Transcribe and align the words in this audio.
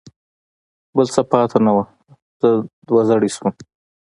بل 0.95 1.07
څه 1.13 1.21
پاتې 1.31 1.57
نه 1.65 1.71
و، 1.75 1.79
زه 2.41 2.49
دوه 2.87 3.01
زړی 3.09 3.29
شوم. 3.35 3.53